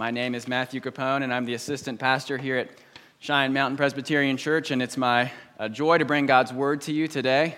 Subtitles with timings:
[0.00, 2.70] My name is Matthew Capone, and I'm the assistant pastor here at
[3.18, 7.06] Cheyenne Mountain Presbyterian Church, and it's my uh, joy to bring God's word to you
[7.06, 7.56] today.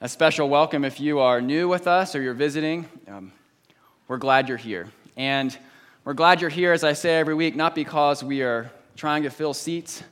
[0.00, 2.88] A special welcome if you are new with us or you're visiting.
[3.06, 3.32] Um,
[4.08, 4.88] we're glad you're here.
[5.18, 5.54] And
[6.04, 9.30] we're glad you're here, as I say every week, not because we are trying to
[9.30, 10.02] fill seats,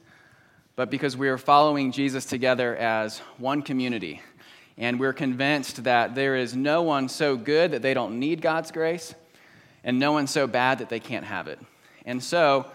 [0.75, 4.21] but because we are following Jesus together as one community.
[4.77, 8.71] And we're convinced that there is no one so good that they don't need God's
[8.71, 9.15] grace,
[9.87, 11.59] and no one so bad that they can't have it.
[12.05, 12.67] And so,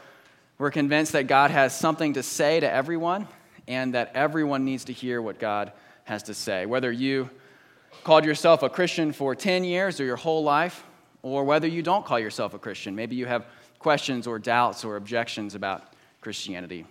[0.58, 3.28] we're convinced that God has something to say to everyone,
[3.68, 5.72] and that everyone needs to hear what God
[6.04, 6.66] has to say.
[6.66, 7.30] Whether you
[8.04, 10.84] called yourself a Christian for 10 years or your whole life,
[11.22, 13.46] or whether you don't call yourself a Christian, maybe you have
[13.80, 16.86] questions or doubts or objections about Christianity.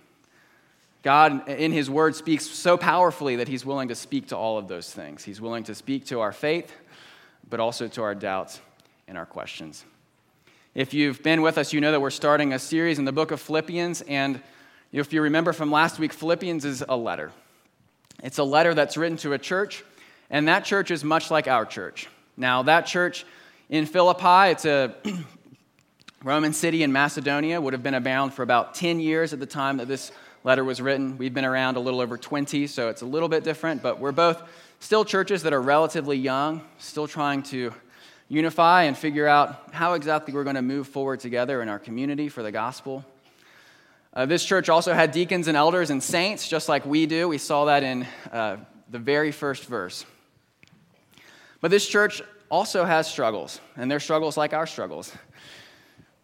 [1.03, 4.67] God, in His Word, speaks so powerfully that He's willing to speak to all of
[4.67, 5.23] those things.
[5.23, 6.71] He's willing to speak to our faith,
[7.49, 8.61] but also to our doubts
[9.07, 9.85] and our questions.
[10.73, 13.31] If you've been with us, you know that we're starting a series in the book
[13.31, 14.03] of Philippians.
[14.03, 14.41] And
[14.93, 17.33] if you remember from last week, Philippians is a letter.
[18.23, 19.83] It's a letter that's written to a church,
[20.29, 22.07] and that church is much like our church.
[22.37, 23.25] Now, that church
[23.67, 24.95] in Philippi, it's a
[26.23, 29.75] Roman city in Macedonia, would have been abound for about 10 years at the time
[29.75, 30.13] that this
[30.45, 31.17] letter was written.
[31.17, 34.13] We've been around a little over 20, so it's a little bit different, but we're
[34.13, 34.41] both
[34.79, 37.73] still churches that are relatively young, still trying to
[38.31, 42.29] unify and figure out how exactly we're going to move forward together in our community
[42.29, 43.03] for the gospel.
[44.13, 47.27] Uh, this church also had deacons and elders and saints, just like we do.
[47.27, 48.55] We saw that in uh,
[48.89, 50.05] the very first verse.
[51.59, 55.11] But this church also has struggles, and their struggles like our struggles.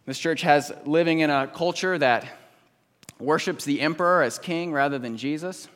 [0.06, 2.26] This church has living in a culture that
[3.18, 5.68] worships the emperor as king rather than Jesus.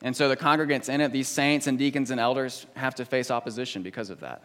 [0.00, 3.32] And so the congregants in it, these saints and deacons and elders, have to face
[3.32, 4.44] opposition because of that.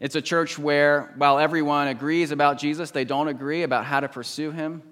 [0.00, 4.08] It's a church where, while everyone agrees about Jesus, they don't agree about how to
[4.08, 4.82] pursue him.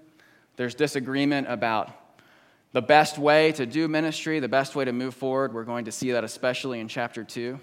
[0.56, 1.90] There's disagreement about
[2.72, 5.54] the best way to do ministry, the best way to move forward.
[5.54, 7.58] We're going to see that especially in chapter 2.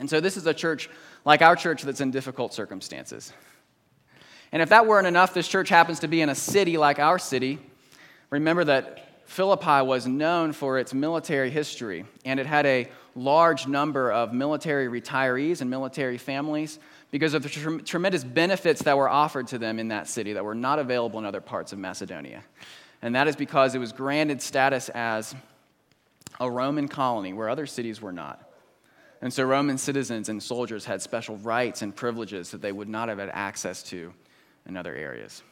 [0.00, 0.90] And so, this is a church
[1.24, 3.32] like our church that's in difficult circumstances.
[4.50, 7.18] And if that weren't enough, this church happens to be in a city like our
[7.18, 7.60] city.
[8.30, 14.12] Remember that Philippi was known for its military history, and it had a large number
[14.12, 16.78] of military retirees and military families
[17.10, 20.44] because of the tre- tremendous benefits that were offered to them in that city that
[20.44, 22.44] were not available in other parts of Macedonia.
[23.02, 25.34] And that is because it was granted status as
[26.40, 28.42] a Roman colony where other cities were not.
[29.22, 33.08] And so Roman citizens and soldiers had special rights and privileges that they would not
[33.08, 34.12] have had access to
[34.66, 35.42] in other areas.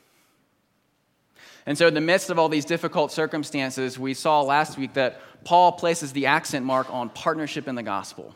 [1.66, 5.20] And so, in the midst of all these difficult circumstances, we saw last week that
[5.44, 8.34] Paul places the accent mark on partnership in the gospel.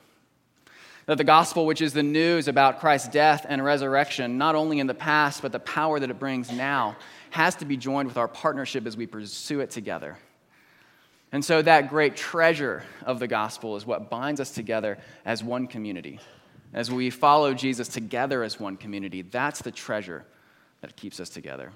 [1.07, 4.87] That the gospel, which is the news about Christ's death and resurrection, not only in
[4.87, 6.97] the past, but the power that it brings now,
[7.31, 10.17] has to be joined with our partnership as we pursue it together.
[11.31, 14.97] And so, that great treasure of the gospel is what binds us together
[15.27, 16.19] as one community.
[16.73, 20.25] As we follow Jesus together as one community, that's the treasure
[20.81, 21.73] that keeps us together.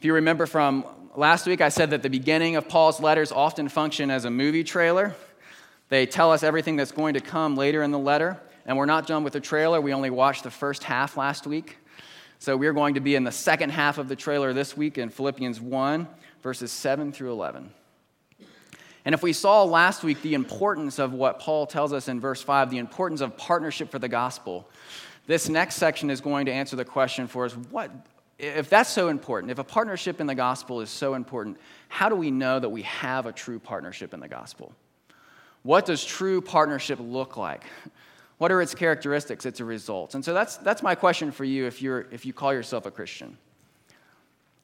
[0.00, 3.68] If you remember from last week, I said that the beginning of Paul's letters often
[3.68, 5.14] function as a movie trailer.
[5.90, 9.06] They tell us everything that's going to come later in the letter, and we're not
[9.06, 9.78] done with the trailer.
[9.78, 11.76] We only watched the first half last week.
[12.38, 15.10] So we're going to be in the second half of the trailer this week in
[15.10, 16.08] Philippians 1,
[16.42, 17.70] verses 7 through 11.
[19.04, 22.40] And if we saw last week the importance of what Paul tells us in verse
[22.40, 24.66] 5, the importance of partnership for the gospel,
[25.26, 27.90] this next section is going to answer the question for us what,
[28.40, 31.58] if that's so important, if a partnership in the gospel is so important,
[31.88, 34.72] how do we know that we have a true partnership in the gospel?
[35.62, 37.64] What does true partnership look like?
[38.38, 40.14] What are its characteristics, its results?
[40.14, 42.90] And so that's, that's my question for you if, you're, if you call yourself a
[42.90, 43.36] Christian.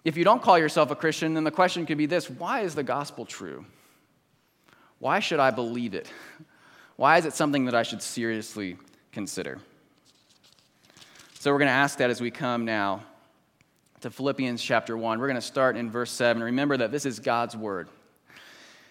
[0.05, 2.75] If you don't call yourself a Christian, then the question could be this why is
[2.75, 3.67] the gospel true?
[4.99, 6.11] Why should I believe it?
[6.97, 8.79] Why is it something that I should seriously
[9.13, 9.59] consider?
[11.39, 13.03] So we're going to ask that as we come now
[14.01, 15.19] to Philippians chapter 1.
[15.19, 16.43] We're going to start in verse 7.
[16.43, 17.89] Remember that this is God's word.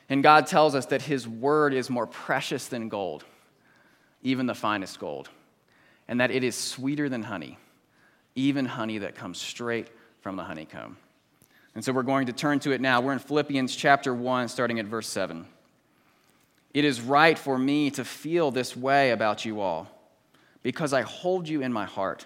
[0.10, 3.24] And God tells us that his word is more precious than gold,
[4.24, 5.30] even the finest gold,
[6.08, 7.58] and that it is sweeter than honey,
[8.36, 9.88] even honey that comes straight
[10.22, 10.98] from the honeycomb.
[11.74, 13.02] And so we're going to turn to it now.
[13.02, 15.46] We're in Philippians chapter 1, starting at verse 7.
[16.74, 19.88] It is right for me to feel this way about you all,
[20.62, 22.26] because I hold you in my heart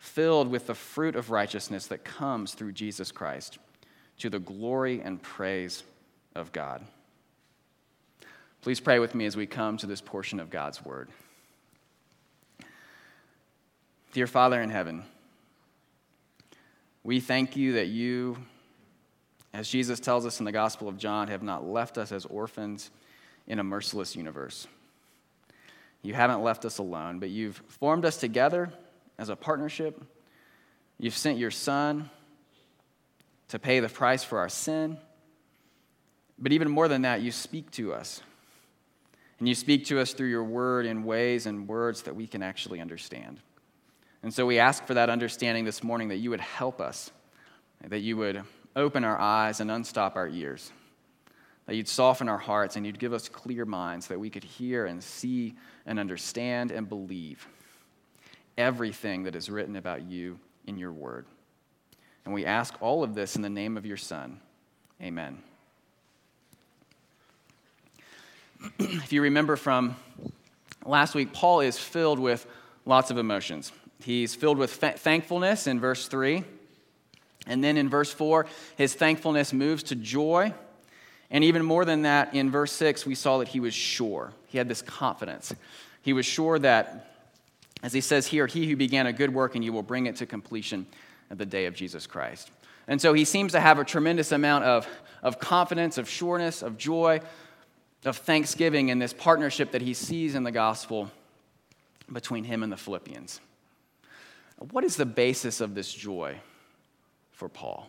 [0.00, 3.58] filled with the fruit of righteousness that comes through Jesus Christ,
[4.18, 5.84] to the glory and praise
[6.34, 6.82] of God.
[8.62, 11.10] Please pray with me as we come to this portion of God's word.
[14.12, 15.04] Dear Father in heaven,
[17.04, 18.38] we thank you that you,
[19.52, 22.90] as Jesus tells us in the Gospel of John, have not left us as orphans
[23.46, 24.66] in a merciless universe.
[26.02, 28.72] You haven't left us alone, but you've formed us together
[29.20, 30.02] as a partnership.
[30.98, 32.08] You've sent your Son
[33.48, 34.96] to pay the price for our sin.
[36.38, 38.22] But even more than that, you speak to us.
[39.38, 42.42] And you speak to us through your word in ways and words that we can
[42.42, 43.40] actually understand.
[44.22, 47.10] And so we ask for that understanding this morning that you would help us,
[47.86, 48.42] that you would
[48.74, 50.72] open our eyes and unstop our ears,
[51.66, 54.86] that you'd soften our hearts and you'd give us clear minds that we could hear
[54.86, 57.46] and see and understand and believe
[58.56, 61.26] everything that is written about you in your word.
[62.24, 64.40] And we ask all of this in the name of your Son.
[65.02, 65.38] Amen.
[68.78, 69.96] if you remember from
[70.84, 72.46] last week, Paul is filled with
[72.84, 73.72] lots of emotions.
[74.02, 76.44] He's filled with thankfulness in verse 3.
[77.46, 78.46] And then in verse 4,
[78.76, 80.52] his thankfulness moves to joy.
[81.30, 84.32] And even more than that, in verse 6, we saw that he was sure.
[84.48, 85.54] He had this confidence.
[86.02, 87.09] He was sure that,
[87.82, 90.16] as he says here, he who began a good work and you will bring it
[90.16, 90.86] to completion
[91.30, 92.50] at the day of Jesus Christ.
[92.88, 94.86] And so he seems to have a tremendous amount of,
[95.22, 97.20] of confidence, of sureness, of joy,
[98.04, 101.10] of thanksgiving in this partnership that he sees in the gospel
[102.12, 103.40] between him and the Philippians.
[104.58, 106.36] What is the basis of this joy
[107.32, 107.88] for Paul?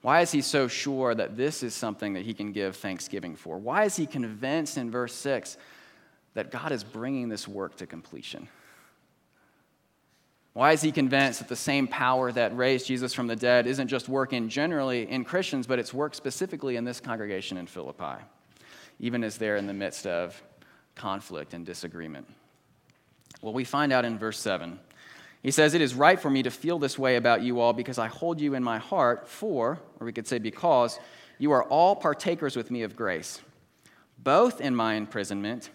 [0.00, 3.58] Why is he so sure that this is something that he can give thanksgiving for?
[3.58, 5.56] Why is he convinced in verse 6
[6.34, 8.48] that God is bringing this work to completion?
[10.54, 13.88] Why is he convinced that the same power that raised Jesus from the dead isn't
[13.88, 18.22] just working generally in Christians, but it's work specifically in this congregation in Philippi,
[19.00, 20.42] even as they're in the midst of
[20.94, 22.26] conflict and disagreement?
[23.40, 24.78] Well, we find out in verse 7.
[25.42, 27.98] He says, It is right for me to feel this way about you all because
[27.98, 30.98] I hold you in my heart, for, or we could say because,
[31.38, 33.40] you are all partakers with me of grace,
[34.18, 35.70] both in my imprisonment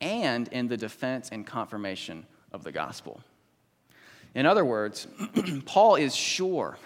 [0.00, 3.20] and in the defense and confirmation of the gospel.
[4.34, 5.06] In other words,
[5.66, 6.78] Paul is sure,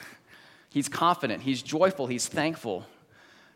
[0.71, 2.87] he's confident, he's joyful, he's thankful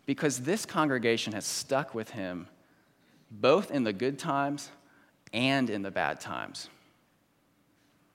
[0.07, 2.49] because this congregation has stuck with him
[3.31, 4.71] both in the good times
[5.33, 6.69] and in the bad times.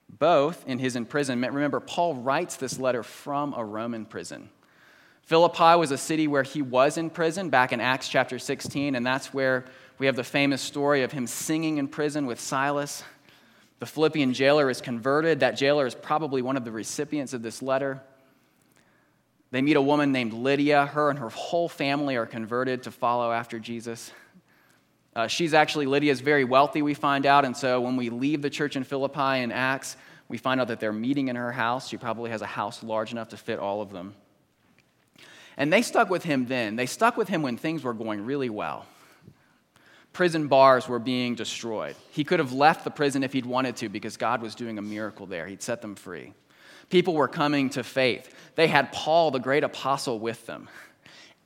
[0.08, 1.52] Both in his imprisonment.
[1.52, 4.48] Remember, Paul writes this letter from a Roman prison.
[5.22, 9.06] Philippi was a city where he was in prison back in Acts chapter 16, and
[9.06, 9.64] that's where
[9.98, 13.04] we have the famous story of him singing in prison with Silas.
[13.78, 15.40] The Philippian jailer is converted.
[15.40, 18.02] That jailer is probably one of the recipients of this letter.
[19.50, 20.86] They meet a woman named Lydia.
[20.86, 24.10] Her and her whole family are converted to follow after Jesus.
[25.14, 27.44] Uh, she's actually, Lydia's very wealthy, we find out.
[27.44, 29.96] And so when we leave the church in Philippi in Acts,
[30.28, 31.88] we find out that they're meeting in her house.
[31.88, 34.16] She probably has a house large enough to fit all of them.
[35.56, 36.74] And they stuck with him then.
[36.74, 38.86] They stuck with him when things were going really well.
[40.14, 41.96] Prison bars were being destroyed.
[42.10, 44.82] He could have left the prison if he'd wanted to because God was doing a
[44.82, 45.46] miracle there.
[45.46, 46.32] He'd set them free.
[46.88, 48.32] People were coming to faith.
[48.54, 50.68] They had Paul, the great apostle, with them.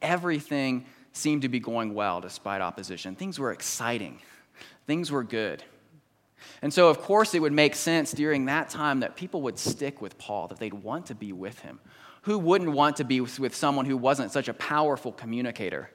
[0.03, 3.17] Everything seemed to be going well despite opposition.
[3.17, 4.21] Things were exciting,
[4.87, 5.65] things were good.
[6.61, 10.03] And so, of course, it would make sense during that time that people would stick
[10.03, 11.81] with Paul, that they'd want to be with him.
[12.23, 15.91] Who wouldn't want to be with someone who wasn't such a powerful communicator,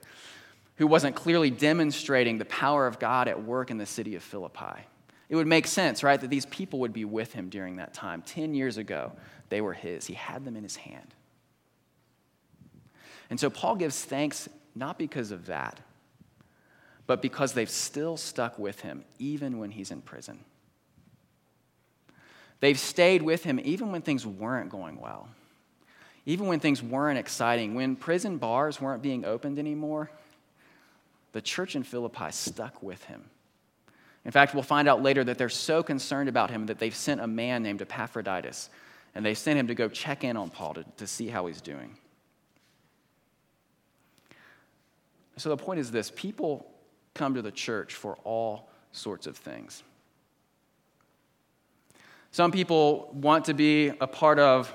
[0.76, 4.82] who wasn't clearly demonstrating the power of God at work in the city of Philippi?
[5.30, 8.22] It would make sense, right, that these people would be with him during that time.
[8.22, 9.14] Ten years ago,
[9.50, 11.14] they were his, he had them in his hand.
[13.30, 15.80] And so, Paul gives thanks not because of that,
[17.08, 20.40] but because they've still stuck with him, even when he's in prison.
[22.60, 25.28] They've stayed with him even when things weren't going well,
[26.26, 30.10] even when things weren't exciting, when prison bars weren't being opened anymore.
[31.34, 33.26] The church in Philippi stuck with him.
[34.26, 37.20] In fact, we'll find out later that they're so concerned about him that they've sent
[37.20, 38.70] a man named Epaphroditus,
[39.14, 41.60] and they sent him to go check in on Paul to, to see how he's
[41.60, 41.98] doing.
[45.38, 46.72] So the point is this people
[47.14, 49.84] come to the church for all sorts of things.
[52.32, 54.74] Some people want to be a part of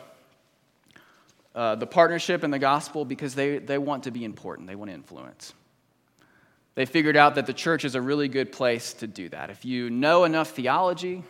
[1.55, 4.91] uh, the partnership in the gospel because they, they want to be important, they want
[4.91, 5.55] to influence.
[6.79, 9.51] They figured out that the church is a really good place to do that.
[9.51, 11.25] If you know enough theology,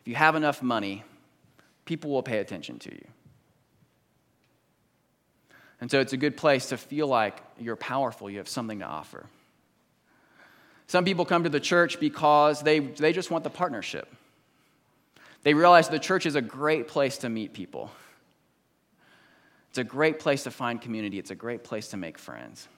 [0.00, 1.02] if you have enough money,
[1.86, 3.04] people will pay attention to you.
[5.80, 8.84] And so it's a good place to feel like you're powerful, you have something to
[8.84, 9.26] offer.
[10.86, 14.06] Some people come to the church because they, they just want the partnership.
[15.42, 17.90] They realize the church is a great place to meet people.
[19.70, 21.18] It's a great place to find community.
[21.18, 22.68] It's a great place to make friends.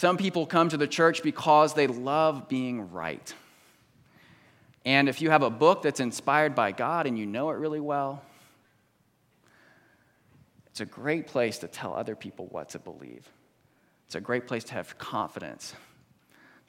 [0.00, 3.34] Some people come to the church because they love being right.
[4.86, 7.80] And if you have a book that's inspired by God and you know it really
[7.80, 8.22] well,
[10.68, 13.28] it's a great place to tell other people what to believe.
[14.06, 15.74] It's a great place to have confidence,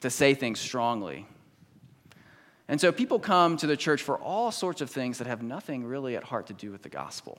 [0.02, 1.26] to say things strongly.
[2.68, 5.86] And so people come to the church for all sorts of things that have nothing
[5.86, 7.38] really at heart to do with the gospel.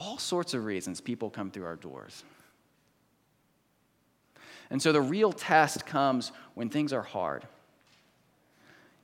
[0.00, 2.24] All sorts of reasons people come through our doors.
[4.70, 7.46] And so the real test comes when things are hard.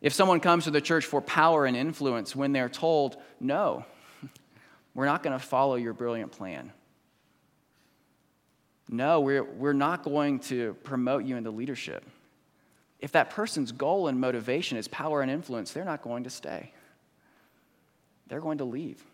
[0.01, 3.85] If someone comes to the church for power and influence when they're told, no,
[4.95, 6.73] we're not going to follow your brilliant plan.
[8.89, 12.05] No, we're, we're not going to promote you into leadership.
[13.01, 16.73] If that person's goal and motivation is power and influence, they're not going to stay.
[18.29, 19.05] They're going to leave.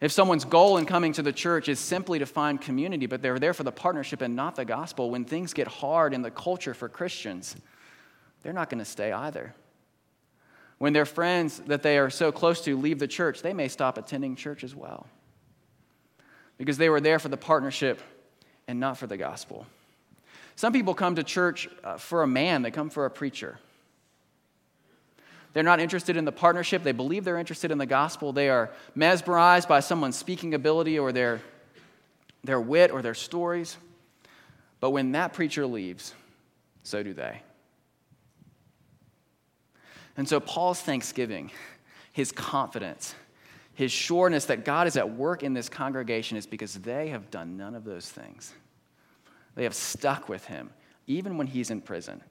[0.00, 3.38] If someone's goal in coming to the church is simply to find community, but they're
[3.38, 6.74] there for the partnership and not the gospel, when things get hard in the culture
[6.74, 7.56] for Christians,
[8.42, 9.54] they're not going to stay either.
[10.78, 13.96] When their friends that they are so close to leave the church, they may stop
[13.96, 15.06] attending church as well.
[16.58, 18.00] Because they were there for the partnership
[18.68, 19.66] and not for the gospel.
[20.56, 23.58] Some people come to church uh, for a man, they come for a preacher.
[25.54, 26.82] They're not interested in the partnership.
[26.82, 28.32] They believe they're interested in the gospel.
[28.32, 31.40] They are mesmerized by someone's speaking ability or their,
[32.42, 33.76] their wit or their stories.
[34.80, 36.12] But when that preacher leaves,
[36.82, 37.40] so do they.
[40.16, 41.52] And so Paul's thanksgiving,
[42.12, 43.14] his confidence,
[43.74, 47.56] his sureness that God is at work in this congregation is because they have done
[47.56, 48.52] none of those things.
[49.54, 50.70] They have stuck with him,
[51.06, 52.22] even when he's in prison.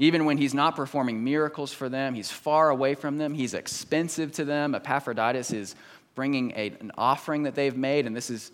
[0.00, 4.30] Even when he's not performing miracles for them, he's far away from them, he's expensive
[4.32, 4.74] to them.
[4.74, 5.74] Epaphroditus is
[6.14, 8.52] bringing a, an offering that they've made, and this is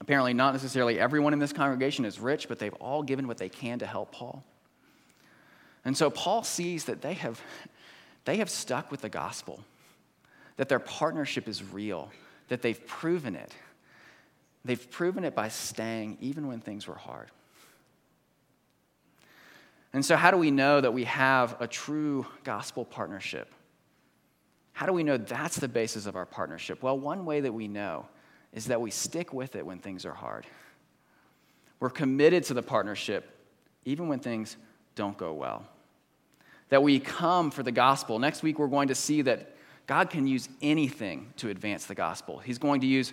[0.00, 3.48] apparently not necessarily everyone in this congregation is rich, but they've all given what they
[3.48, 4.44] can to help Paul.
[5.86, 7.40] And so Paul sees that they have,
[8.26, 9.64] they have stuck with the gospel,
[10.58, 12.10] that their partnership is real,
[12.48, 13.54] that they've proven it.
[14.62, 17.30] They've proven it by staying even when things were hard.
[19.92, 23.52] And so, how do we know that we have a true gospel partnership?
[24.72, 26.82] How do we know that's the basis of our partnership?
[26.82, 28.06] Well, one way that we know
[28.52, 30.46] is that we stick with it when things are hard.
[31.80, 33.36] We're committed to the partnership
[33.84, 34.56] even when things
[34.94, 35.64] don't go well.
[36.68, 38.18] That we come for the gospel.
[38.18, 39.56] Next week, we're going to see that
[39.86, 42.38] God can use anything to advance the gospel.
[42.38, 43.12] He's going to use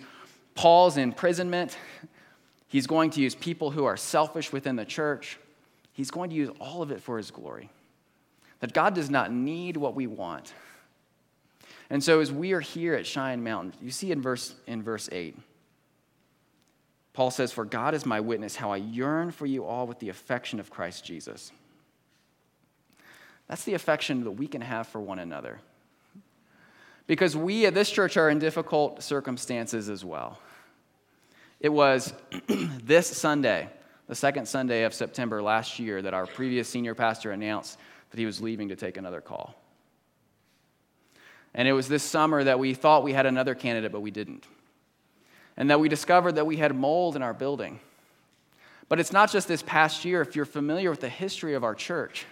[0.54, 1.76] Paul's imprisonment,
[2.70, 5.38] He's going to use people who are selfish within the church.
[5.98, 7.70] He's going to use all of it for His glory.
[8.60, 10.54] That God does not need what we want.
[11.90, 15.08] And so, as we are here at Cheyenne Mountain, you see in verse, in verse
[15.10, 15.36] 8,
[17.14, 20.08] Paul says, For God is my witness, how I yearn for you all with the
[20.08, 21.50] affection of Christ Jesus.
[23.48, 25.58] That's the affection that we can have for one another.
[27.08, 30.38] Because we at this church are in difficult circumstances as well.
[31.58, 32.14] It was
[32.46, 33.70] this Sunday
[34.08, 37.78] the second Sunday of September last year that our previous senior pastor announced
[38.10, 39.54] that he was leaving to take another call.
[41.54, 44.44] And it was this summer that we thought we had another candidate, but we didn't.
[45.56, 47.80] And that we discovered that we had mold in our building.
[48.88, 50.22] But it's not just this past year.
[50.22, 52.24] If you're familiar with the history of our church,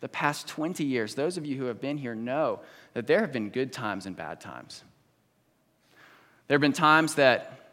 [0.00, 2.60] the past 20 years, those of you who have been here know
[2.92, 4.82] that there have been good times and bad times.
[6.48, 7.65] There have been times that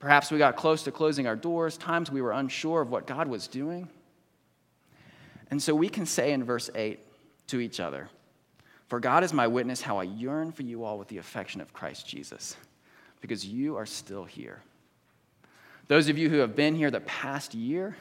[0.00, 3.28] Perhaps we got close to closing our doors, times we were unsure of what God
[3.28, 3.88] was doing.
[5.50, 6.98] And so we can say in verse 8
[7.48, 8.08] to each other,
[8.88, 11.74] For God is my witness how I yearn for you all with the affection of
[11.74, 12.56] Christ Jesus,
[13.20, 14.62] because you are still here.
[15.86, 17.96] Those of you who have been here the past year,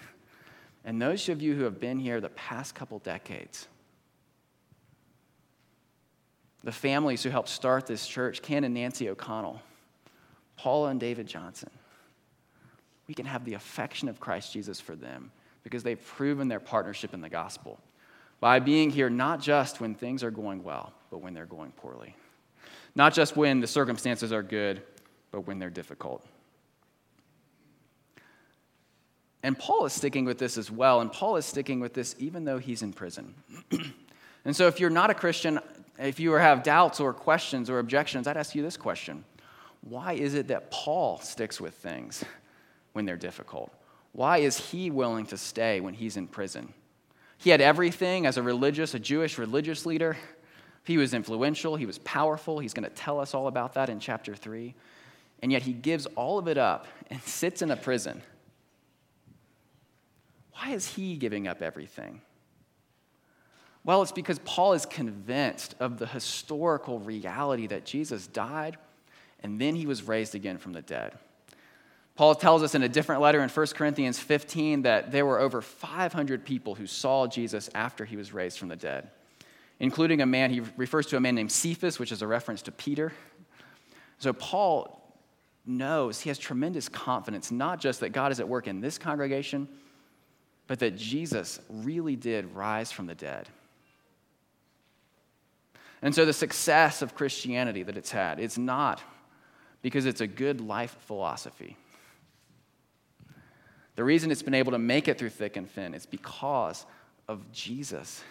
[0.86, 3.68] and those of you who have been here the past couple decades,
[6.64, 9.62] the families who helped start this church, Ken and Nancy O'Connell,
[10.56, 11.70] Paula and David Johnson,
[13.10, 15.32] we can have the affection of Christ Jesus for them
[15.64, 17.80] because they've proven their partnership in the gospel.
[18.40, 22.16] by being here not just when things are going well, but when they're going poorly.
[22.96, 24.82] Not just when the circumstances are good,
[25.32, 26.26] but when they're difficult.
[29.44, 32.46] And Paul is sticking with this as well, and Paul is sticking with this even
[32.46, 33.34] though he's in prison.
[34.46, 35.60] and so, if you're not a Christian,
[35.98, 39.26] if you have doubts or questions or objections, I'd ask you this question
[39.82, 42.24] Why is it that Paul sticks with things
[43.00, 43.72] when they're difficult?
[44.12, 46.74] Why is he willing to stay when he's in prison?
[47.38, 50.18] He had everything as a religious, a Jewish religious leader.
[50.84, 52.60] He was influential, he was powerful.
[52.60, 54.76] He's going to tell us all about that in chapter 3.
[55.42, 58.22] And yet he gives all of it up and sits in a prison
[60.52, 62.20] why is he giving up everything?
[63.86, 68.78] Well, it's because Paul is convinced of the historical reality that Jesus died
[69.42, 71.18] and then he was raised again from the dead.
[72.20, 75.62] Paul tells us in a different letter in 1 Corinthians 15 that there were over
[75.62, 79.10] 500 people who saw Jesus after he was raised from the dead,
[79.80, 82.74] including a man, he refers to a man named Cephas, which is a reference to
[82.74, 83.14] Peter.
[84.18, 85.02] So Paul
[85.66, 89.70] knows, he has tremendous confidence, not just that God is at work in this congregation,
[90.68, 93.48] but that Jesus really did rise from the dead.
[96.02, 99.02] And so the success of Christianity that it's had, it's not
[99.82, 101.78] because it's a good life philosophy.
[104.00, 106.86] The reason it's been able to make it through thick and thin is because
[107.28, 108.24] of Jesus.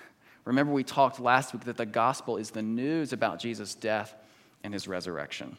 [0.46, 4.14] Remember, we talked last week that the gospel is the news about Jesus' death
[4.64, 5.58] and his resurrection.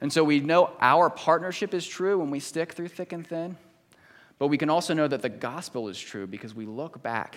[0.00, 3.58] And so we know our partnership is true when we stick through thick and thin.
[4.38, 7.36] But we can also know that the gospel is true because we look back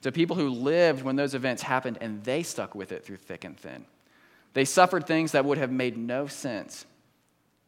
[0.00, 3.44] to people who lived when those events happened and they stuck with it through thick
[3.44, 3.84] and thin.
[4.54, 6.86] They suffered things that would have made no sense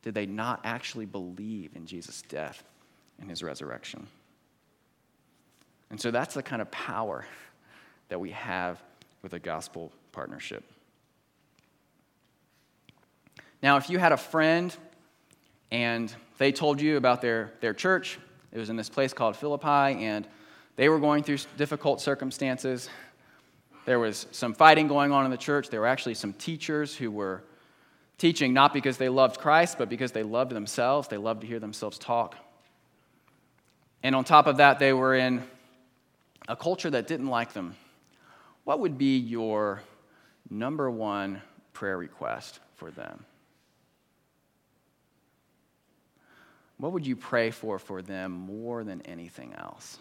[0.01, 2.65] did they not actually believe in Jesus' death
[3.21, 4.07] and his resurrection.
[5.91, 7.27] And so that's the kind of power
[8.09, 8.83] that we have
[9.23, 10.65] with a gospel partnership.
[13.63, 14.75] Now, if you had a friend
[15.71, 18.19] and they told you about their, their church,
[18.53, 20.27] it was in this place called Philippi, and
[20.77, 22.89] they were going through difficult circumstances.
[23.85, 25.69] There was some fighting going on in the church.
[25.69, 27.43] There were actually some teachers who were
[28.19, 31.09] teaching not because they loved Christ, but because they loved themselves.
[31.09, 32.37] They loved to hear themselves talk.
[34.03, 35.43] And on top of that, they were in
[36.49, 37.77] a culture that didn't like them.
[38.65, 39.83] What would be your
[40.49, 43.25] number one prayer request for them?
[46.79, 49.99] What would you pray for for them more than anything else?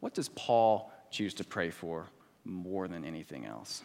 [0.00, 2.08] What does Paul choose to pray for
[2.44, 3.82] more than anything else?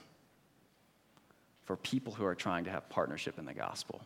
[1.65, 4.01] For people who are trying to have partnership in the gospel.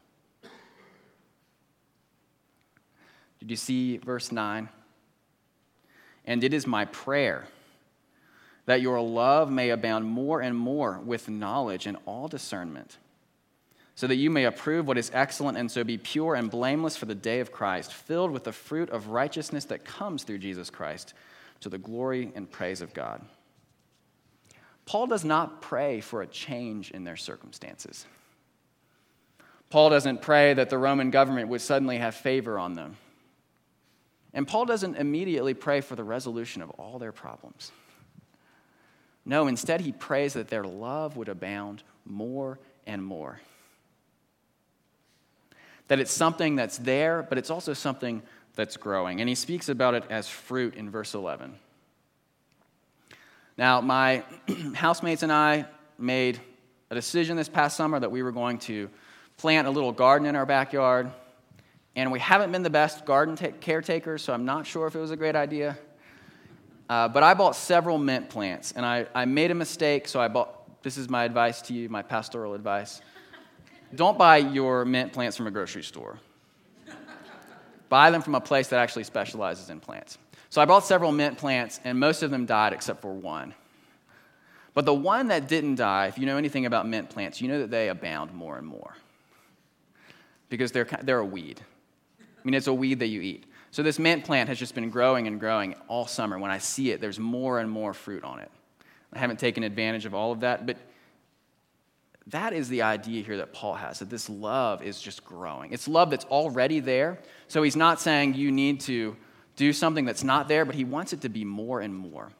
[3.41, 4.69] Did you see verse 9?
[6.25, 7.47] And it is my prayer
[8.67, 12.97] that your love may abound more and more with knowledge and all discernment
[13.95, 17.05] so that you may approve what is excellent and so be pure and blameless for
[17.05, 21.13] the day of Christ, filled with the fruit of righteousness that comes through Jesus Christ,
[21.59, 23.21] to the glory and praise of God.
[24.85, 28.05] Paul does not pray for a change in their circumstances.
[29.69, 32.97] Paul doesn't pray that the Roman government would suddenly have favor on them.
[34.33, 37.71] And Paul doesn't immediately pray for the resolution of all their problems.
[39.25, 43.39] No, instead, he prays that their love would abound more and more
[45.91, 48.21] that it's something that's there, but it's also something
[48.55, 49.19] that's growing.
[49.19, 51.53] And he speaks about it as fruit in verse 11.
[53.57, 54.23] Now, my
[54.73, 55.65] housemates and I
[55.97, 56.39] made
[56.89, 58.89] a decision this past summer that we were going to
[59.35, 61.11] plant a little garden in our backyard.
[61.95, 64.99] And we haven't been the best garden t- caretakers, so I'm not sure if it
[64.99, 65.77] was a great idea.
[66.89, 70.27] Uh, but I bought several mint plants, and I, I made a mistake, so I
[70.27, 73.01] bought this is my advice to you, my pastoral advice.
[73.93, 76.19] Don't buy your mint plants from a grocery store.
[77.89, 80.17] buy them from a place that actually specializes in plants.
[80.49, 83.53] So I bought several mint plants, and most of them died except for one.
[84.73, 87.59] But the one that didn't die, if you know anything about mint plants, you know
[87.59, 88.95] that they abound more and more
[90.49, 91.61] because they're, they're a weed.
[92.41, 93.45] I mean, it's a weed that you eat.
[93.71, 96.37] So this mint plant has just been growing and growing all summer.
[96.37, 98.51] When I see it, there's more and more fruit on it.
[99.13, 100.77] I haven't taken advantage of all of that, but
[102.27, 105.73] that is the idea here that Paul has that this love is just growing.
[105.73, 107.19] It's love that's already there.
[107.47, 109.15] So he's not saying you need to
[109.55, 112.31] do something that's not there, but he wants it to be more and more.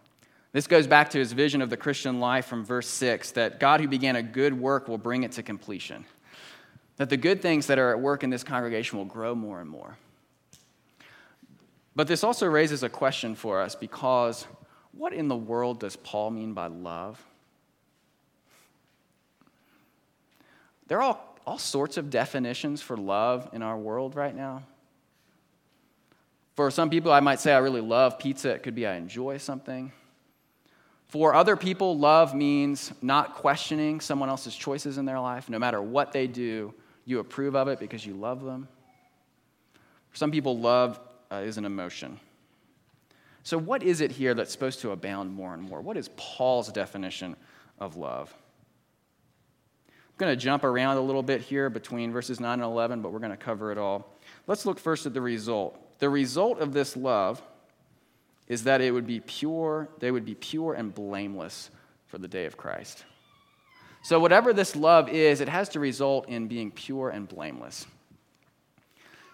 [0.54, 3.80] This goes back to his vision of the Christian life from verse 6 that God
[3.80, 6.06] who began a good work will bring it to completion.
[7.02, 9.68] That the good things that are at work in this congregation will grow more and
[9.68, 9.98] more.
[11.96, 14.46] But this also raises a question for us because
[14.92, 17.20] what in the world does Paul mean by love?
[20.90, 24.62] There are all, all sorts of definitions for love in our world right now.
[26.56, 28.52] For some people, I might say I really love pizza.
[28.52, 29.92] It could be I enjoy something.
[31.08, 35.50] For other people, love means not questioning someone else's choices in their life.
[35.50, 38.68] No matter what they do, you approve of it because you love them.
[40.10, 41.00] For some people, love
[41.32, 42.20] uh, is an emotion.
[43.44, 45.82] So, what is it here that's supposed to abound more and more?
[45.82, 47.36] What is Paul's definition
[47.80, 48.34] of love?
[49.88, 53.12] I'm going to jump around a little bit here between verses 9 and 11, but
[53.12, 54.14] we're going to cover it all.
[54.46, 56.00] Let's look first at the result.
[56.00, 57.42] The result of this love
[58.48, 61.72] is that it would be pure, they would be pure and blameless
[62.08, 63.06] for the day of Christ.
[64.04, 67.86] So, whatever this love is, it has to result in being pure and blameless.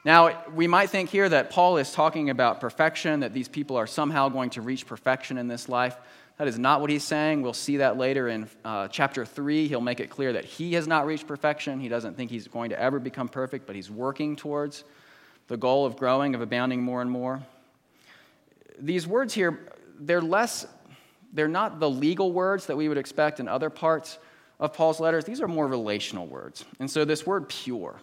[0.04, 3.88] Now, we might think here that Paul is talking about perfection, that these people are
[3.88, 5.98] somehow going to reach perfection in this life.
[6.38, 7.42] That is not what he's saying.
[7.42, 9.68] We'll see that later in uh, chapter 3.
[9.68, 11.80] He'll make it clear that he has not reached perfection.
[11.80, 14.84] He doesn't think he's going to ever become perfect, but he's working towards
[15.48, 17.42] the goal of growing, of abounding more and more.
[18.80, 19.60] These words here,
[20.00, 20.68] they're less,
[21.34, 24.20] they're not the legal words that we would expect in other parts
[24.60, 25.26] of Paul's letters.
[25.26, 26.66] These are more relational words.
[26.80, 28.00] And so this word pure,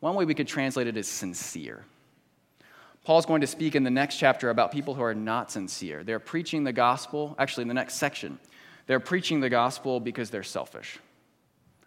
[0.00, 1.84] one way we could translate it is sincere.
[3.04, 6.04] Paul's going to speak in the next chapter about people who are not sincere.
[6.04, 8.38] They're preaching the gospel, actually, in the next section,
[8.86, 10.98] they're preaching the gospel because they're selfish,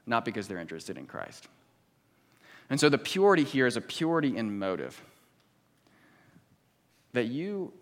[0.05, 1.47] not because they're interested in Christ.
[2.69, 5.01] And so the purity here is a purity in motive.
[7.13, 7.73] That you,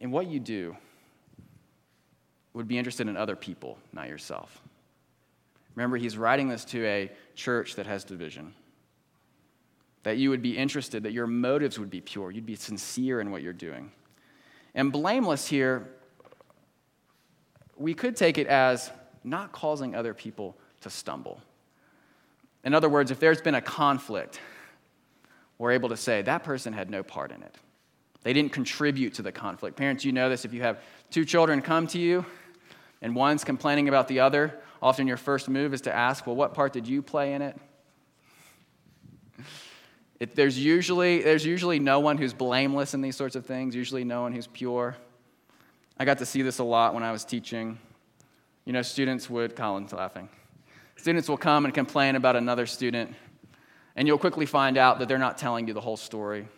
[0.00, 0.76] in what you do,
[2.54, 4.60] would be interested in other people, not yourself.
[5.78, 8.52] Remember, he's writing this to a church that has division
[10.02, 13.30] that you would be interested, that your motives would be pure, you'd be sincere in
[13.30, 13.92] what you're doing.
[14.74, 15.88] And blameless here,
[17.76, 18.90] we could take it as
[19.22, 21.40] not causing other people to stumble.
[22.64, 24.40] In other words, if there's been a conflict,
[25.58, 27.54] we're able to say that person had no part in it.
[28.24, 29.76] They didn't contribute to the conflict.
[29.76, 30.44] Parents, you know this.
[30.44, 30.80] If you have
[31.12, 32.26] two children come to you
[33.00, 36.54] and one's complaining about the other, often your first move is to ask, well, what
[36.54, 37.56] part did you play in it?
[40.20, 44.04] It, there's, usually, there's usually no one who's blameless in these sorts of things, usually
[44.04, 44.96] no one who's pure.
[45.96, 47.78] I got to see this a lot when I was teaching.
[48.64, 50.28] You know, students would, Colin's laughing.
[50.96, 53.14] Students will come and complain about another student,
[53.94, 56.48] and you'll quickly find out that they're not telling you the whole story.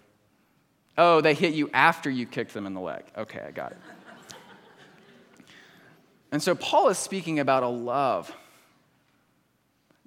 [0.97, 3.05] Oh, they hit you after you kicked them in the leg.
[3.17, 3.79] Okay, I got it.
[6.33, 8.35] And so Paul is speaking about a love,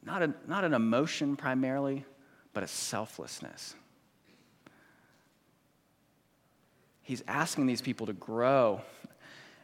[0.05, 2.05] not, a, not an emotion primarily,
[2.53, 3.75] but a selflessness.
[7.01, 8.81] He's asking these people to grow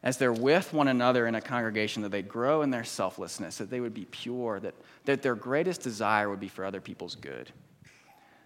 [0.02, 3.70] as they're with one another in a congregation, that they grow in their selflessness, that
[3.70, 4.74] they would be pure, that,
[5.06, 7.52] that their greatest desire would be for other people's good,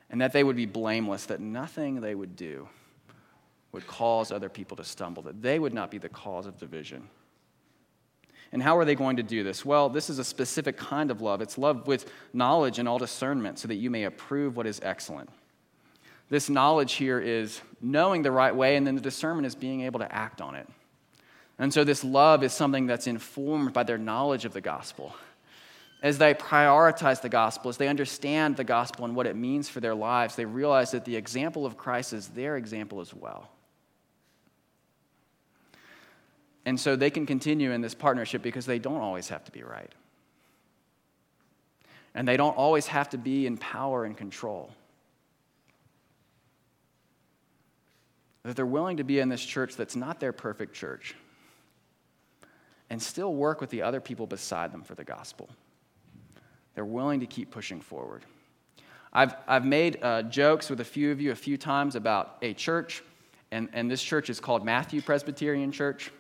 [0.10, 2.68] and that they would be blameless, that nothing they would do
[3.72, 7.08] would cause other people to stumble, that they would not be the cause of division.
[8.54, 9.66] And how are they going to do this?
[9.66, 11.42] Well, this is a specific kind of love.
[11.42, 15.32] It's love with knowledge and all discernment so that you may approve what is excellent.
[16.30, 20.00] This knowledge here is knowing the right way, and then the discernment is being able
[20.00, 20.70] to act on it.
[21.58, 25.16] And so, this love is something that's informed by their knowledge of the gospel.
[26.04, 29.80] As they prioritize the gospel, as they understand the gospel and what it means for
[29.80, 33.50] their lives, they realize that the example of Christ is their example as well.
[36.66, 39.64] And so they can continue in this partnership because they don't always have to be
[39.64, 39.92] right.
[42.16, 44.72] And they don't always have to be in power and control.
[48.44, 51.16] That they're willing to be in this church that's not their perfect church
[52.90, 55.50] and still work with the other people beside them for the gospel.
[56.76, 58.24] They're willing to keep pushing forward.
[59.12, 62.54] I've, I've made uh, jokes with a few of you a few times about a
[62.54, 63.04] church,
[63.52, 66.12] and, and this church is called Matthew Presbyterian Church.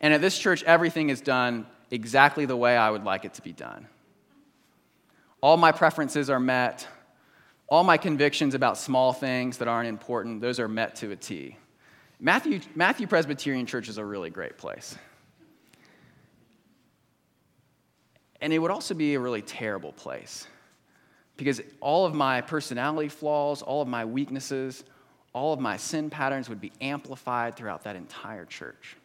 [0.00, 3.42] And at this church, everything is done exactly the way I would like it to
[3.42, 3.86] be done.
[5.40, 6.86] All my preferences are met.
[7.68, 11.56] All my convictions about small things that aren't important, those are met to a T.
[12.18, 14.96] Matthew, Matthew Presbyterian Church is a really great place.
[18.40, 20.46] And it would also be a really terrible place
[21.36, 24.84] because all of my personality flaws, all of my weaknesses,
[25.32, 28.96] all of my sin patterns would be amplified throughout that entire church.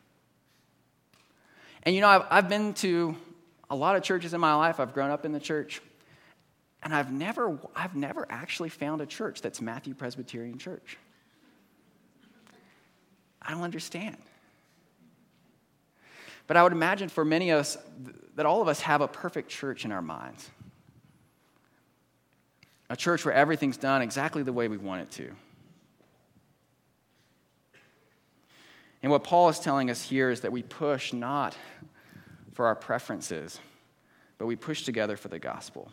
[1.83, 3.15] And you know, I've, I've been to
[3.69, 4.79] a lot of churches in my life.
[4.79, 5.81] I've grown up in the church.
[6.81, 10.97] And I've never, I've never actually found a church that's Matthew Presbyterian Church.
[13.41, 14.17] I don't understand.
[16.47, 17.77] But I would imagine for many of us
[18.35, 20.49] that all of us have a perfect church in our minds.
[22.89, 25.31] A church where everything's done exactly the way we want it to.
[29.03, 31.55] And what Paul is telling us here is that we push not
[32.53, 33.59] for our preferences,
[34.37, 35.91] but we push together for the gospel.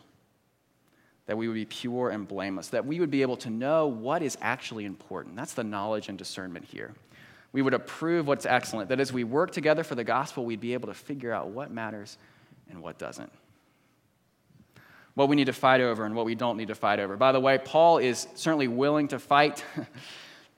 [1.25, 4.21] That we would be pure and blameless, that we would be able to know what
[4.21, 5.35] is actually important.
[5.35, 6.93] That's the knowledge and discernment here.
[7.51, 10.73] We would approve what's excellent, that as we work together for the gospel, we'd be
[10.73, 12.17] able to figure out what matters
[12.69, 13.31] and what doesn't.
[15.15, 17.17] What we need to fight over and what we don't need to fight over.
[17.17, 19.65] By the way, Paul is certainly willing to fight.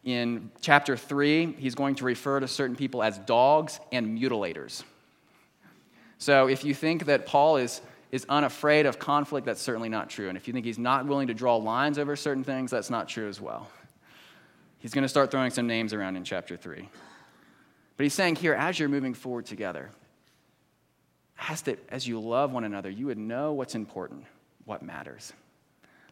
[0.04, 4.84] In chapter 3, he's going to refer to certain people as dogs and mutilators.
[6.18, 10.28] So if you think that Paul is, is unafraid of conflict, that's certainly not true.
[10.28, 13.08] And if you think he's not willing to draw lines over certain things, that's not
[13.08, 13.70] true as well.
[14.80, 16.90] He's going to start throwing some names around in chapter 3.
[17.96, 19.90] But he's saying here, as you're moving forward together,
[21.40, 24.26] ask that as you love one another, you would know what's important,
[24.66, 25.32] what matters.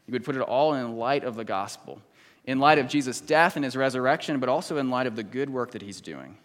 [0.07, 2.01] You would put it all in light of the gospel
[2.45, 5.49] in light of Jesus' death and his resurrection, but also in light of the good
[5.49, 6.37] work that he's doing.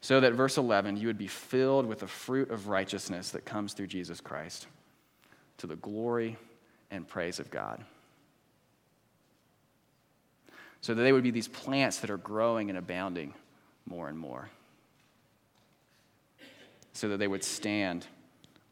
[0.00, 3.72] So that, verse 11, you would be filled with the fruit of righteousness that comes
[3.72, 4.66] through Jesus Christ
[5.58, 6.36] to the glory
[6.90, 7.84] and praise of God.
[10.80, 13.34] So that they would be these plants that are growing and abounding
[13.86, 14.48] more and more.
[16.92, 18.06] So that they would stand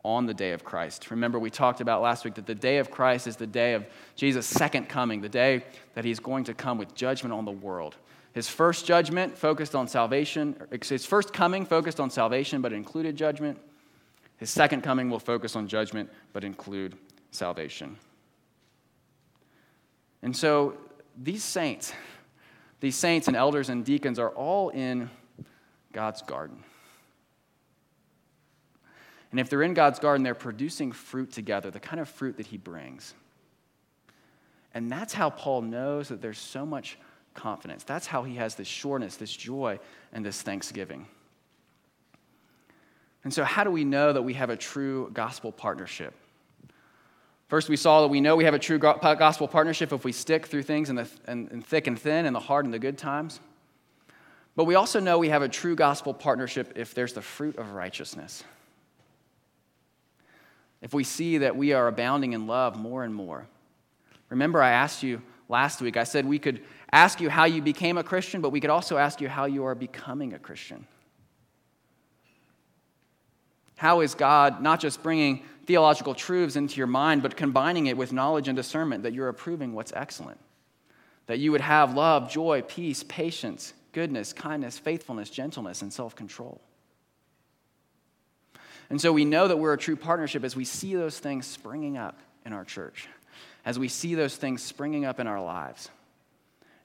[0.06, 1.10] on the day of Christ.
[1.10, 3.84] Remember, we talked about last week that the day of Christ is the day of
[4.14, 5.64] Jesus' second coming, the day
[5.94, 7.96] that he's going to come with judgment on the world.
[8.32, 10.54] His first judgment focused on salvation,
[10.88, 13.58] his first coming focused on salvation but included judgment.
[14.36, 16.96] His second coming will focus on judgment but include
[17.32, 17.96] salvation.
[20.22, 20.76] And so
[21.20, 21.92] these saints,
[22.78, 25.10] these saints and elders and deacons are all in
[25.92, 26.62] God's garden.
[29.30, 32.46] And if they're in God's garden, they're producing fruit together, the kind of fruit that
[32.46, 33.14] He brings.
[34.76, 36.98] And that's how Paul knows that there's so much
[37.32, 37.84] confidence.
[37.84, 39.78] That's how he has this sureness, this joy,
[40.12, 41.06] and this thanksgiving.
[43.24, 46.14] And so, how do we know that we have a true gospel partnership?
[47.48, 50.46] First, we saw that we know we have a true gospel partnership if we stick
[50.46, 52.98] through things in, the, in, in thick and thin, in the hard and the good
[52.98, 53.40] times.
[54.56, 57.72] But we also know we have a true gospel partnership if there's the fruit of
[57.72, 58.42] righteousness
[60.82, 63.46] if we see that we are abounding in love more and more.
[64.28, 66.60] Remember, I asked you last week, I said we could
[66.92, 69.64] ask you how you became a Christian, but we could also ask you how you
[69.64, 70.86] are becoming a Christian.
[73.76, 78.12] How is God not just bringing theological truths into your mind, but combining it with
[78.12, 80.40] knowledge and discernment that you're approving what's excellent?
[81.26, 86.60] That you would have love, joy, peace, patience, goodness, kindness, faithfulness, gentleness, and self control.
[88.88, 91.96] And so we know that we're a true partnership as we see those things springing
[91.96, 93.08] up in our church,
[93.64, 95.90] as we see those things springing up in our lives.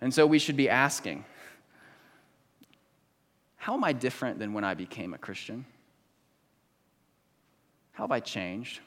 [0.01, 1.25] And so we should be asking,
[3.57, 5.65] how am I different than when I became a Christian?
[7.91, 8.79] How have I changed?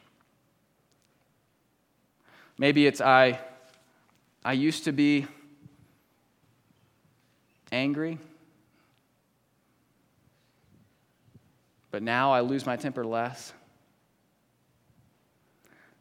[2.59, 3.39] Maybe it's I,
[4.45, 5.27] I used to be
[7.71, 8.19] angry.
[11.95, 13.53] But now I lose my temper less.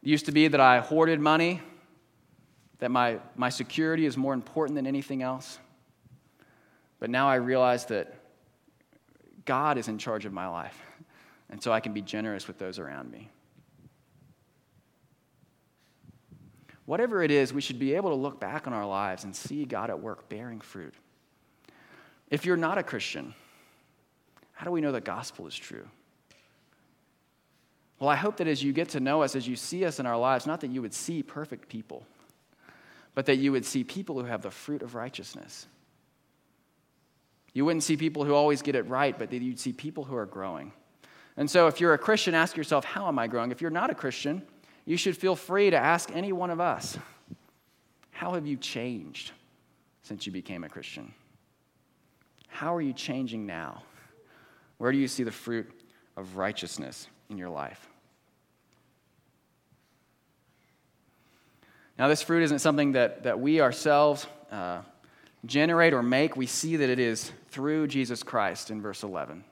[0.02, 1.62] It used to be that I hoarded money,
[2.80, 5.60] that my, my security is more important than anything else.
[6.98, 8.12] But now I realize that
[9.44, 10.76] God is in charge of my life,
[11.48, 13.30] and so I can be generous with those around me.
[16.86, 19.64] Whatever it is, we should be able to look back on our lives and see
[19.64, 20.94] God at work bearing fruit.
[22.30, 23.32] If you're not a Christian,
[24.64, 25.86] how do we know the gospel is true?
[28.00, 30.06] Well, I hope that as you get to know us, as you see us in
[30.06, 32.06] our lives, not that you would see perfect people,
[33.14, 35.66] but that you would see people who have the fruit of righteousness.
[37.52, 40.16] You wouldn't see people who always get it right, but that you'd see people who
[40.16, 40.72] are growing.
[41.36, 43.50] And so, if you're a Christian, ask yourself, How am I growing?
[43.50, 44.40] If you're not a Christian,
[44.86, 46.96] you should feel free to ask any one of us,
[48.12, 49.32] How have you changed
[50.04, 51.12] since you became a Christian?
[52.48, 53.82] How are you changing now?
[54.78, 55.70] Where do you see the fruit
[56.16, 57.88] of righteousness in your life?
[61.98, 64.80] Now, this fruit isn't something that, that we ourselves uh,
[65.46, 66.36] generate or make.
[66.36, 69.44] We see that it is through Jesus Christ in verse 11.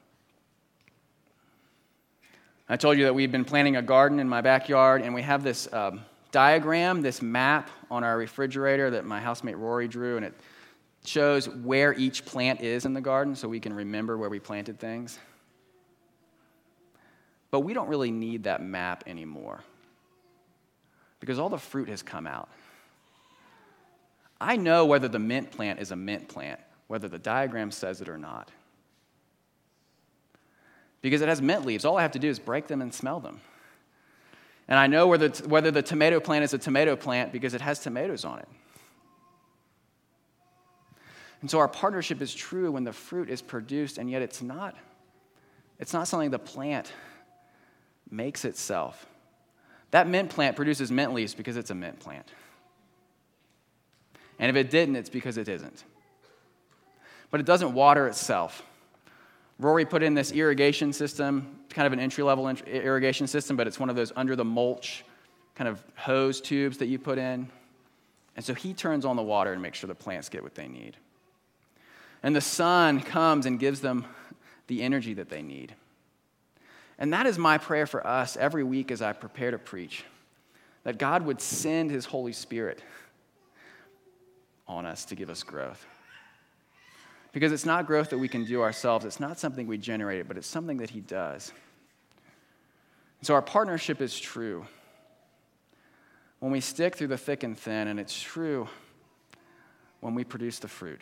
[2.69, 5.45] I told you that we've been planting a garden in my backyard, and we have
[5.45, 6.01] this um,
[6.33, 10.35] diagram, this map on our refrigerator that my housemate Rory drew, and it
[11.05, 14.79] shows where each plant is in the garden so we can remember where we planted
[14.79, 15.19] things.
[17.51, 19.61] But we don't really need that map anymore
[21.21, 22.49] because all the fruit has come out.
[24.41, 28.09] I know whether the mint plant is a mint plant, whether the diagram says it
[28.09, 28.51] or not.
[31.01, 31.85] Because it has mint leaves.
[31.85, 33.41] All I have to do is break them and smell them.
[34.67, 37.81] And I know whether, whether the tomato plant is a tomato plant because it has
[37.81, 38.49] tomatoes on it.
[41.43, 44.77] And so our partnership is true when the fruit is produced, and yet it's not,
[45.79, 46.91] it's not something the plant
[48.11, 49.07] makes itself.
[49.91, 52.27] That mint plant produces mint leaves because it's a mint plant.
[54.39, 55.85] And if it didn't, it's because it isn't.
[57.31, 58.63] But it doesn't water itself.
[59.59, 63.81] Rory put in this irrigation system, kind of an entry level irrigation system, but it's
[63.81, 65.05] one of those under the mulch
[65.55, 67.51] kind of hose tubes that you put in.
[68.37, 70.69] And so he turns on the water and makes sure the plants get what they
[70.69, 70.97] need.
[72.23, 74.05] And the sun comes and gives them
[74.67, 75.75] the energy that they need.
[76.99, 80.05] And that is my prayer for us every week as I prepare to preach
[80.85, 82.83] that God would send his Holy Spirit
[84.67, 85.85] on us to give us growth.
[87.33, 90.37] Because it's not growth that we can do ourselves, it's not something we generate, but
[90.37, 91.53] it's something that he does.
[93.23, 94.67] So our partnership is true.
[96.41, 98.69] When we stick through the thick and thin, and it's true
[100.01, 101.01] when we produce the fruit.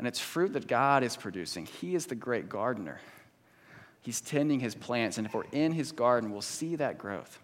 [0.00, 1.66] And it's fruit that God is producing.
[1.66, 3.02] He is the great gardener.
[4.00, 7.38] He's tending his plants, and if we're in his garden, we'll see that growth.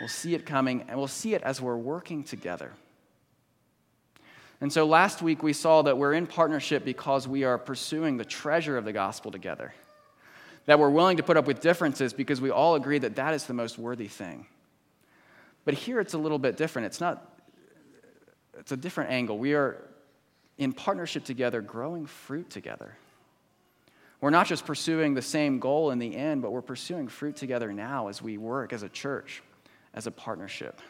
[0.00, 2.72] We'll see it coming, and we'll see it as we're working together.
[4.60, 8.24] And so last week we saw that we're in partnership because we are pursuing the
[8.24, 9.72] treasure of the gospel together.
[10.66, 13.44] That we're willing to put up with differences because we all agree that that is
[13.44, 14.44] the most worthy thing.
[15.64, 16.86] But here it's a little bit different.
[16.86, 17.40] It's not,
[18.58, 19.38] it's a different angle.
[19.38, 19.84] We are
[20.58, 22.96] in partnership together, growing fruit together.
[24.20, 27.72] We're not just pursuing the same goal in the end, but we're pursuing fruit together
[27.72, 29.42] now as we work as a church,
[29.94, 30.80] as a partnership.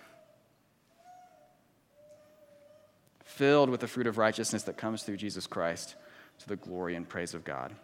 [3.24, 5.94] Filled with the fruit of righteousness that comes through Jesus Christ
[6.38, 7.74] to the glory and praise of God.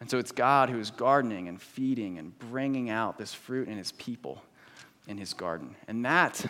[0.00, 3.78] And so it's God who is gardening and feeding and bringing out this fruit in
[3.78, 4.42] his people
[5.08, 5.74] in his garden.
[5.88, 6.44] And that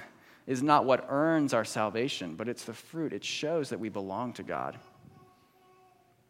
[0.49, 3.13] is not what earns our salvation, but it's the fruit.
[3.13, 4.79] It shows that we belong to God.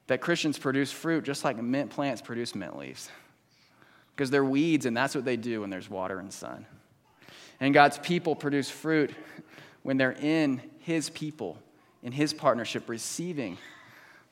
[0.09, 3.09] That Christians produce fruit just like mint plants produce mint leaves.
[4.11, 6.67] Because they're weeds, and that's what they do when there's water and sun.
[7.61, 9.13] And God's people produce fruit
[9.85, 11.57] when they're in His people,
[12.03, 13.57] in His partnership, receiving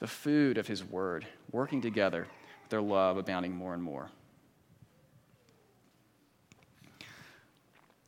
[0.01, 2.27] the food of His word, working together,
[2.71, 4.11] their love abounding more and more.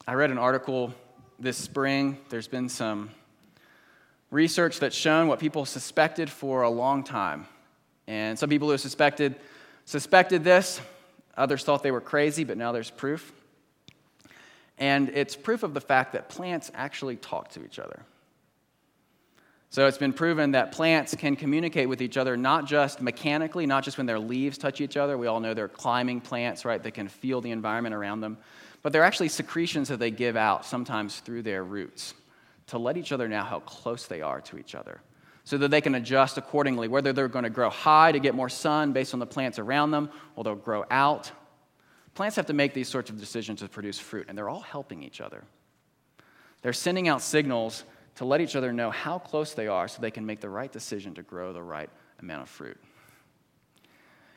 [0.09, 0.93] I read an article
[1.38, 3.11] this spring, there's been some
[4.31, 7.46] research that's shown what people suspected for a long time.
[8.07, 9.37] And some people who suspected
[9.85, 10.81] suspected this,
[11.37, 13.33] others thought they were crazy, but now there's proof.
[14.77, 18.03] And it's proof of the fact that plants actually talk to each other.
[19.70, 23.85] So it's been proven that plants can communicate with each other not just mechanically, not
[23.85, 25.18] just when their leaves touch each other.
[25.18, 26.83] We all know they're climbing plants, right?
[26.83, 28.38] They can feel the environment around them
[28.83, 32.14] but they're actually secretions that they give out, sometimes through their roots,
[32.69, 35.01] to let each other know how close they are to each other,
[35.45, 38.49] so that they can adjust accordingly, whether they're going to grow high to get more
[38.49, 41.31] sun based on the plants around them, or they'll grow out.
[42.14, 45.03] Plants have to make these sorts of decisions to produce fruit, and they're all helping
[45.03, 45.45] each other.
[46.62, 47.85] They're sending out signals
[48.17, 50.73] to let each other know how close they are so they can make the right
[50.73, 51.88] decision to grow the right
[52.21, 52.77] amount of fruit.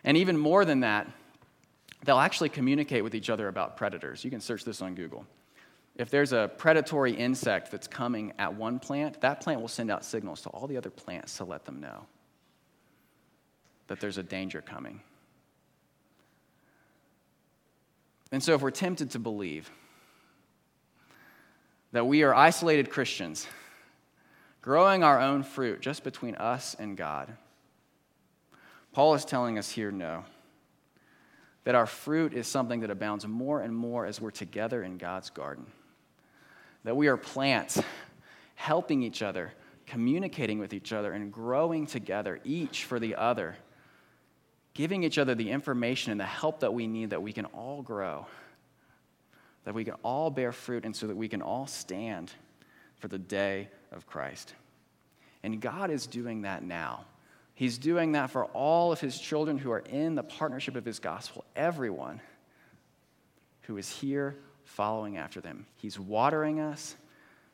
[0.04, 1.08] And even more than that,
[2.04, 4.24] they'll actually communicate with each other about predators.
[4.24, 5.26] You can search this on Google.
[5.96, 10.06] If there's a predatory insect that's coming at one plant, that plant will send out
[10.06, 12.06] signals to all the other plants to let them know
[13.88, 15.02] that there's a danger coming.
[18.32, 19.70] And so, if we're tempted to believe
[21.92, 23.46] that we are isolated Christians,
[24.62, 27.36] growing our own fruit just between us and God,
[28.94, 30.24] Paul is telling us here no
[31.64, 35.30] that our fruit is something that abounds more and more as we're together in God's
[35.30, 35.66] garden.
[36.84, 37.82] That we are plants
[38.56, 39.54] helping each other,
[39.86, 43.56] communicating with each other, and growing together, each for the other,
[44.74, 47.82] giving each other the information and the help that we need that we can all
[47.82, 48.26] grow,
[49.66, 52.32] that we can all bear fruit, and so that we can all stand
[52.96, 54.56] for the day of Christ.
[55.44, 57.06] And God is doing that now.
[57.54, 61.00] He's doing that for all of his children who are in the partnership of his
[61.00, 62.22] gospel, everyone
[63.64, 65.66] who is here following after them.
[65.76, 66.96] He's watering us,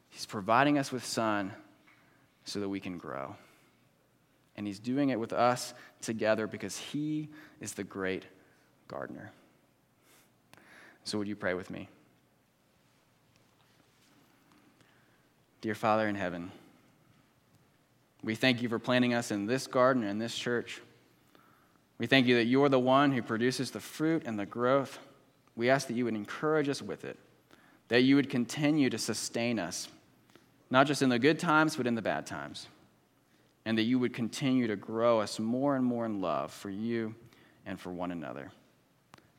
[0.10, 1.54] he's providing us with sun
[2.48, 3.36] so that we can grow.
[4.56, 7.30] And He's doing it with us together because He
[7.62, 8.26] is the great
[8.88, 9.32] gardener.
[11.04, 11.90] So, would you pray with me?
[15.62, 16.52] Dear Father in heaven,
[18.28, 20.82] we thank you for planting us in this garden and this church.
[21.98, 25.00] We thank you that you're the one who produces the fruit and the growth.
[25.56, 27.18] We ask that you would encourage us with it,
[27.88, 29.88] that you would continue to sustain us,
[30.70, 32.68] not just in the good times, but in the bad times,
[33.66, 37.16] and that you would continue to grow us more and more in love for you
[37.66, 38.52] and for one another.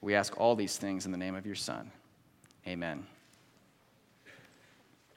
[0.00, 1.92] We ask all these things in the name of your Son.
[2.66, 3.06] Amen.